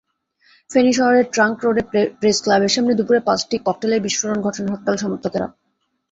ফেনী 0.69 0.91
শহরের 0.93 1.25
ট্রাংক 1.33 1.57
রোডে 1.63 1.83
প্রেসক্লাবের 2.19 2.73
সামনে 2.75 2.93
দুপুরে 2.93 3.19
পাঁচটি 3.19 3.55
ককটেলের 3.65 4.03
বিস্ফোরণ 4.05 4.37
ঘটান 4.41 4.65
হরতাল-সমর্থকেরা। 4.69 5.47